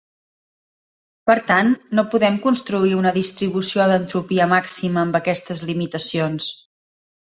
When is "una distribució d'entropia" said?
3.01-4.49